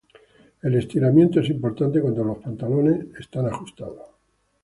[0.63, 4.09] El estiramiento es importante cuando los pantalones son ajustados.